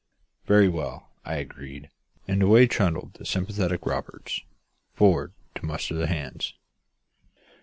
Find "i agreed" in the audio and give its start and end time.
1.23-1.91